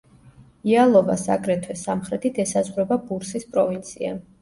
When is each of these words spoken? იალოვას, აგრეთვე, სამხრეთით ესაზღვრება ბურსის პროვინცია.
იალოვას, 0.71 1.27
აგრეთვე, 1.35 1.77
სამხრეთით 1.83 2.43
ესაზღვრება 2.47 3.01
ბურსის 3.09 3.51
პროვინცია. 3.55 4.21